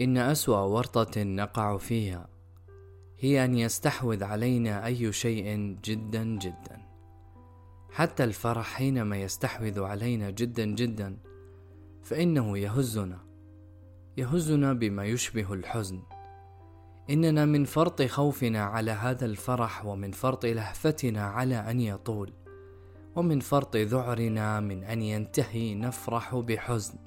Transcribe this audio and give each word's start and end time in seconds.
إن 0.00 0.16
أسوأ 0.16 0.58
ورطة 0.58 1.22
نقع 1.22 1.76
فيها. 1.76 2.28
هي 3.18 3.44
أن 3.44 3.54
يستحوذ 3.54 4.24
علينا 4.24 4.86
أي 4.86 5.12
شيء 5.12 5.78
جدا 5.84 6.24
جدا. 6.24 6.80
حتى 7.90 8.24
الفرح 8.24 8.66
حينما 8.66 9.16
يستحوذ 9.16 9.82
علينا 9.82 10.30
جدا 10.30 10.64
جدا 10.64 11.18
فإنه 12.02 12.58
يهزنا. 12.58 13.18
يهزنا 14.16 14.72
بما 14.72 15.04
يشبه 15.04 15.52
الحزن. 15.52 16.02
إننا 17.10 17.44
من 17.44 17.64
فرط 17.64 18.02
خوفنا 18.02 18.64
على 18.64 18.90
هذا 18.90 19.26
الفرح 19.26 19.86
ومن 19.86 20.10
فرط 20.10 20.46
لهفتنا 20.46 21.24
على 21.24 21.70
أن 21.70 21.80
يطول. 21.80 22.32
ومن 23.16 23.40
فرط 23.40 23.76
ذعرنا 23.76 24.60
من 24.60 24.84
أن 24.84 25.02
ينتهي. 25.02 25.74
نفرح 25.74 26.34
بحزن. 26.34 26.98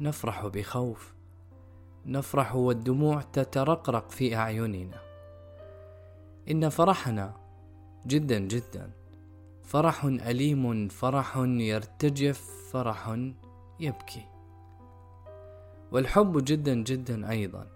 نفرح 0.00 0.46
بخوف. 0.46 1.19
نفرح 2.06 2.56
والدموع 2.56 3.20
تترقرق 3.20 4.10
في 4.10 4.36
أعيننا. 4.36 5.00
إن 6.50 6.68
فرحنا 6.68 7.34
جدا 8.06 8.38
جدا. 8.38 8.90
فرح 9.62 10.04
أليم 10.04 10.88
فرح 10.88 11.36
يرتجف 11.36 12.50
فرح 12.72 13.16
يبكي. 13.80 14.26
والحب 15.92 16.44
جدا 16.44 16.74
جدا 16.74 17.30
أيضا. 17.30 17.66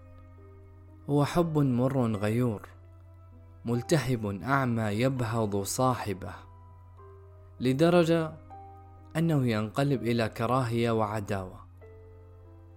هو 1.09 1.25
حب 1.25 1.57
مر 1.57 2.15
غيور 2.15 2.69
ملتهب 3.65 4.41
أعمى 4.43 4.83
يبهض 4.83 5.63
صاحبه 5.63 6.33
لدرجة 7.59 8.33
أنه 9.15 9.47
ينقلب 9.47 10.03
إلى 10.03 10.29
كراهية 10.29 10.91
وعداوة. 10.91 11.64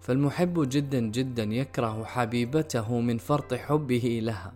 فالمحب 0.08 0.68
جدا 0.68 1.00
جدا 1.00 1.42
يكره 1.42 2.04
حبيبته 2.04 3.00
من 3.00 3.18
فرط 3.18 3.54
حبه 3.54 4.20
لها 4.22 4.52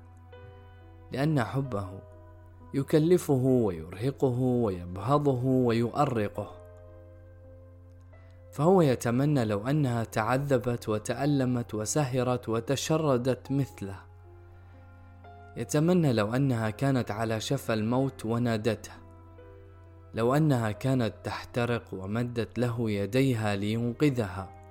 لأن 1.13 1.45
حبه 1.45 1.89
يكلفه 2.75 3.45
ويرهقه 3.45 4.39
ويبهضه 4.41 5.45
ويؤرقه. 5.45 6.51
فهو 8.53 8.83
يتمنى 8.83 9.45
لو 9.45 9.69
أنها 9.69 10.05
تعذبت 10.05 10.89
وتألمت 10.89 11.75
وسهرت 11.75 12.49
وتشردت 12.49 13.51
مثله. 13.51 13.97
يتمنى 15.57 16.13
لو 16.13 16.35
أنها 16.35 16.71
كانت 16.71 17.11
على 17.11 17.41
شفا 17.41 17.75
الموت 17.75 18.25
ونادته 18.27 18.93
لو 20.15 20.35
أنها 20.35 20.73
كانت 20.73 21.15
تحترق 21.25 21.85
ومدت 21.93 22.59
له 22.59 22.91
يديها 22.91 23.57
لينقذها. 23.57 24.62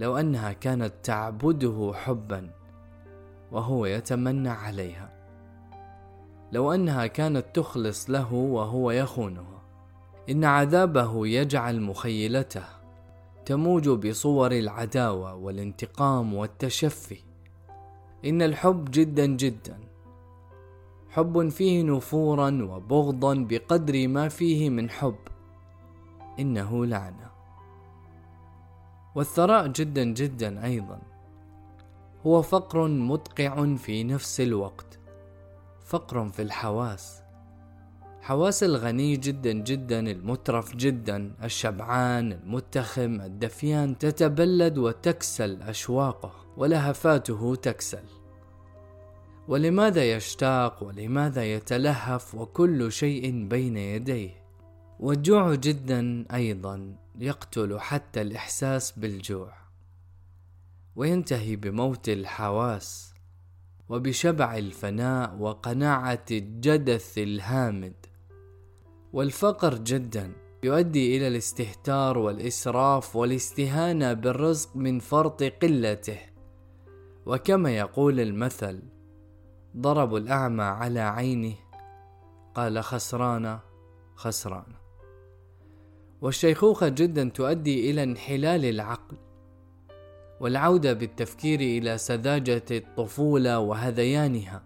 لو 0.00 0.16
أنها 0.16 0.52
كانت 0.52 0.92
تعبده 1.02 1.92
حبا 1.94 2.50
وهو 3.52 3.86
يتمنى 3.86 4.48
عليها. 4.48 5.12
لو 6.52 6.72
أنها 6.72 7.06
كانت 7.06 7.46
تخلص 7.54 8.10
له 8.10 8.34
وهو 8.34 8.90
يخونها. 8.90 9.62
إن 10.30 10.44
عذابه 10.44 11.26
يجعل 11.26 11.80
مخيلته 11.80 12.64
تموج 13.46 13.88
بصور 13.88 14.52
العداوة 14.52 15.34
والانتقام 15.34 16.34
والتشفي. 16.34 17.18
إن 18.24 18.42
الحب 18.42 18.84
جدا 18.90 19.26
جدا. 19.26 19.78
حب 21.10 21.48
فيه 21.48 21.82
نفورا 21.82 22.68
وبغضا 22.70 23.34
بقدر 23.34 24.08
ما 24.08 24.28
فيه 24.28 24.70
من 24.70 24.90
حب. 24.90 25.18
إنه 26.38 26.86
لعنة. 26.86 27.37
والثراء 29.18 29.66
جدا 29.66 30.04
جدا 30.04 30.64
أيضا. 30.64 30.98
هو 32.26 32.42
فقر 32.42 32.88
مدقع 32.88 33.76
في 33.76 34.04
نفس 34.04 34.40
الوقت. 34.40 34.98
فقر 35.86 36.28
في 36.28 36.42
الحواس. 36.42 37.22
حواس 38.20 38.62
الغني 38.64 39.16
جدا 39.16 39.52
جدا 39.52 40.10
المترف 40.10 40.76
جدا 40.76 41.34
الشبعان 41.44 42.32
المتخم 42.32 43.20
الدفيان 43.20 43.98
تتبلد 43.98 44.78
وتكسل 44.78 45.62
أشواقه 45.62 46.32
ولهفاته 46.56 47.54
تكسل. 47.54 48.04
ولماذا 49.48 50.12
يشتاق؟ 50.12 50.82
ولماذا 50.82 51.44
يتلهف؟ 51.44 52.34
وكل 52.34 52.92
شيء 52.92 53.48
بين 53.48 53.76
يديه. 53.76 54.30
والجوع 55.00 55.54
جدا 55.54 56.24
أيضا. 56.34 56.94
يقتل 57.18 57.80
حتى 57.80 58.22
الإحساس 58.22 58.98
بالجوع. 58.98 59.52
وينتهي 60.96 61.56
بموت 61.56 62.08
الحواس 62.08 63.14
وبشبع 63.88 64.58
الفناء 64.58 65.36
وقناعة 65.36 66.24
الجدث 66.30 67.18
الهامد. 67.18 68.06
والفقر 69.12 69.74
جدا 69.74 70.32
يؤدي 70.64 71.16
إلى 71.16 71.28
الاستهتار 71.28 72.18
والإسراف 72.18 73.16
والاستهانة 73.16 74.12
بالرزق 74.12 74.76
من 74.76 74.98
فرط 74.98 75.42
قلته. 75.42 76.18
وكما 77.26 77.76
يقول 77.76 78.20
المثل 78.20 78.82
ضربوا 79.76 80.18
الأعمى 80.18 80.62
على 80.62 81.00
عينه 81.00 81.54
قال 82.54 82.84
خسران 82.84 83.58
خسران 84.14 84.72
والشيخوخة 86.22 86.88
جدا 86.88 87.28
تؤدي 87.28 87.90
إلى 87.90 88.02
انحلال 88.02 88.64
العقل 88.64 89.16
والعودة 90.40 90.92
بالتفكير 90.92 91.60
إلى 91.60 91.98
سذاجة 91.98 92.64
الطفولة 92.70 93.58
وهذيانها. 93.58 94.62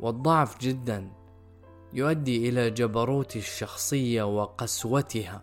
والضعف 0.00 0.58
جدا 0.60 1.10
يؤدي 1.92 2.48
إلى 2.48 2.70
جبروت 2.70 3.36
الشخصية 3.36 4.22
وقسوتها. 4.22 5.42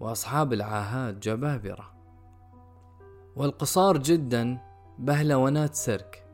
وأصحاب 0.00 0.52
العاهات 0.52 1.14
جبابرة. 1.14 1.94
والقصار 3.36 3.98
جدا 3.98 4.58
بهلونات 4.98 5.74
سيرك 5.74 6.26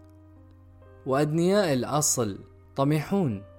وأدنياء 1.07 1.73
الأصل 1.73 2.45
طميحون. 2.77 3.50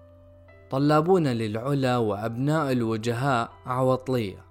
طلابون 0.72 1.28
للعلا 1.28 1.98
وأبناء 1.98 2.72
الوجهاء 2.72 3.52
عوطلية. 3.66 4.46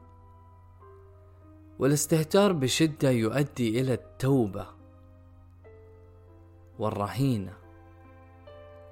والاستهتار 1.78 2.52
بشدة 2.52 3.10
يؤدي 3.10 3.80
إلى 3.80 3.94
التوبة 3.94 4.66
والرهينة. 6.78 7.52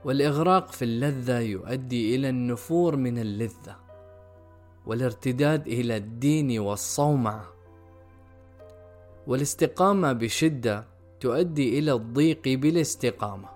والإغراق 0.04 0.72
في 0.72 0.84
اللذة 0.84 1.38
يؤدي 1.38 2.14
إلى 2.14 2.28
النفور 2.28 2.96
من 2.96 3.18
اللذة 3.18 3.76
والارتداد 4.86 5.66
إلى 5.66 5.96
الدين 5.96 6.58
والصومعة 6.58 7.44
والاستقامة 9.26 10.12
بشدة 10.12 10.84
تؤدي 11.20 11.78
إلى 11.78 11.92
الضيق 11.92 12.42
بالاستقامة. 12.48 13.48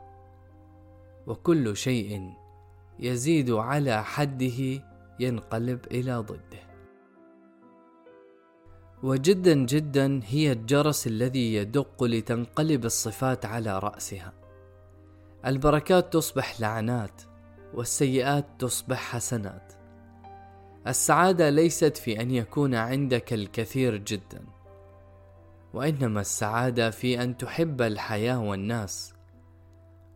وكل 1.26 1.76
شيء 1.76 2.41
يزيد 3.02 3.50
على 3.50 4.04
حده 4.04 4.82
ينقلب 5.20 5.80
إلى 5.90 6.16
ضده. 6.16 6.62
وجدا 9.02 9.54
جدا 9.54 10.20
هي 10.24 10.52
الجرس 10.52 11.06
الذي 11.06 11.54
يدق 11.54 12.04
لتنقلب 12.04 12.84
الصفات 12.84 13.46
على 13.46 13.78
رأسها. 13.78 14.32
البركات 15.46 16.12
تصبح 16.12 16.60
لعنات 16.60 17.22
والسيئات 17.74 18.46
تصبح 18.58 19.14
حسنات. 19.14 19.72
السعادة 20.86 21.50
ليست 21.50 21.96
في 21.96 22.20
أن 22.20 22.30
يكون 22.30 22.74
عندك 22.74 23.32
الكثير 23.32 23.96
جدا 23.96 24.44
وإنما 25.74 26.20
السعادة 26.20 26.90
في 26.90 27.22
أن 27.22 27.36
تحب 27.36 27.82
الحياة 27.82 28.40
والناس 28.40 29.14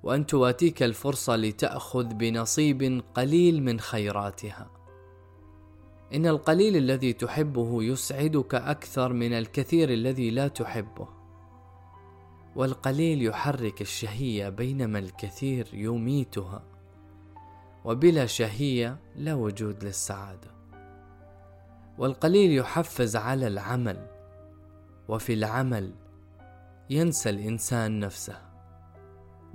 وأن 0.07 0.27
تواتيك 0.27 0.83
الفرصة 0.83 1.37
لتأخذ 1.37 2.05
بنصيب 2.05 3.03
قليل 3.15 3.63
من 3.63 3.81
خيراتها. 3.81 4.71
إن 6.15 6.27
القليل 6.27 6.77
الذي 6.77 7.13
تحبه 7.13 7.83
يسعدك 7.83 8.55
أكثر 8.55 9.13
من 9.13 9.33
الكثير 9.33 9.91
الذي 9.93 10.31
لا 10.31 10.49
تحبه. 10.49 11.09
والقليل 12.57 13.27
يحرك 13.27 13.81
الشهية 13.81 14.49
بينما 14.49 14.99
الكثير 14.99 15.69
يميتها. 15.73 16.63
وبلا 17.85 18.27
شهية 18.27 18.99
لا 19.17 19.35
وجود 19.35 19.85
للسعادة. 19.85 20.51
والقليل 21.99 22.59
يحفز 22.59 23.17
على 23.17 23.47
العمل 23.47 24.07
وفي 25.09 25.33
العمل 25.33 25.93
ينسى 26.91 27.31
الإنسان 27.31 28.01
نفسه. 28.01 28.46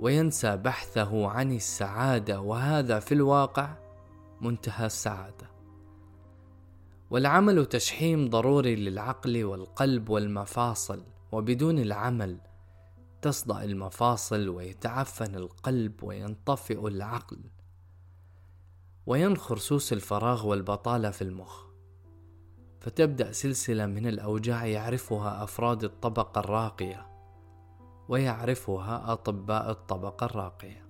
وينسى 0.02 0.56
بحثه 0.56 1.28
عن 1.28 1.52
السعادة 1.52 2.40
وهذا 2.40 3.00
في 3.00 3.14
الواقع 3.14 3.76
منتهى 4.40 4.86
السعادة. 4.86 5.50
والعمل 7.10 7.66
تشحيم 7.66 8.30
ضروري 8.30 8.76
للعقل 8.76 9.44
والقلب 9.44 10.08
والمفاصل 10.08 11.02
وبدون 11.32 11.78
العمل 11.78 12.38
تصدأ 13.22 13.64
المفاصل 13.64 14.48
ويتعفن 14.48 15.34
القلب 15.34 16.02
وينطفئ 16.02 16.88
العقل 16.88 17.38
وينخر 19.06 19.58
سوس 19.58 19.92
الفراغ 19.92 20.46
والبطالة 20.46 21.10
في 21.10 21.22
المخ. 21.22 21.64
فتبدأ 22.80 23.32
سلسلة 23.32 23.86
من 23.86 24.06
الأوجاع 24.06 24.66
يعرفها 24.66 25.44
أفراد 25.44 25.84
الطبقة 25.84 26.38
الراقية. 26.38 27.11
ويعرفها 28.12 29.12
أطباء 29.12 29.70
الطبقة 29.70 30.24
الراقية. 30.24 30.86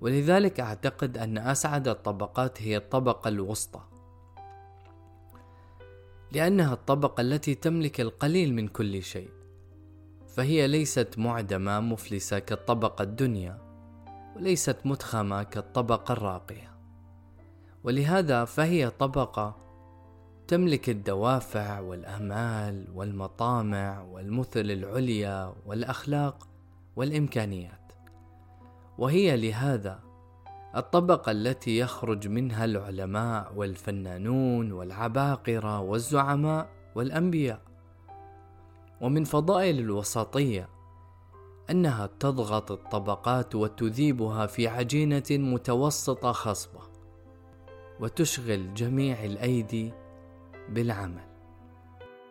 ولذلك 0.00 0.60
أعتقد 0.60 1.18
أن 1.18 1.38
أسعد 1.38 1.88
الطبقات 1.88 2.62
هي 2.62 2.76
الطبقة 2.76 3.28
الوسطى. 3.28 3.80
لأنها 6.32 6.74
الطبقة 6.74 7.20
التي 7.20 7.54
تملك 7.54 8.00
القليل 8.00 8.54
من 8.54 8.68
كل 8.68 9.02
شيء. 9.02 9.30
فهي 10.28 10.66
ليست 10.66 11.18
معدمة 11.18 11.80
مفلسة 11.80 12.38
كالطبقة 12.38 13.02
الدنيا 13.02 13.58
وليست 14.36 14.76
متخمة 14.84 15.42
كالطبقة 15.42 16.12
الراقية. 16.12 16.78
ولهذا 17.84 18.44
فهي 18.44 18.90
طبقة 18.90 19.63
تملك 20.48 20.88
الدوافع 20.90 21.80
والأمال 21.80 22.86
والمطامع 22.94 24.02
والمثل 24.02 24.70
العليا 24.70 25.54
والأخلاق 25.66 26.48
والإمكانيات. 26.96 27.92
وهي 28.98 29.36
لهذا 29.36 30.00
الطبقة 30.76 31.32
التي 31.32 31.78
يخرج 31.78 32.28
منها 32.28 32.64
العلماء 32.64 33.52
والفنانون 33.56 34.72
والعباقرة 34.72 35.80
والزعماء 35.80 36.68
والأنبياء. 36.94 37.60
ومن 39.00 39.24
فضائل 39.24 39.78
الوسطيه 39.78 40.68
أنها 41.70 42.06
تضغط 42.20 42.72
الطبقات 42.72 43.54
وتذيبها 43.54 44.46
في 44.46 44.68
عجينة 44.68 45.24
متوسطة 45.30 46.32
خصبة 46.32 46.80
وتشغل 48.00 48.74
جميع 48.74 49.24
الأيدي 49.24 49.92
بالعمل. 50.68 51.33